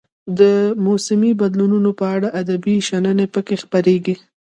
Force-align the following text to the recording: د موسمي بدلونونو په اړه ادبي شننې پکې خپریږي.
د 0.39 0.41
موسمي 0.85 1.31
بدلونونو 1.41 1.89
په 1.99 2.05
اړه 2.15 2.27
ادبي 2.41 2.75
شننې 2.87 3.25
پکې 3.33 3.55
خپریږي. 3.63 4.15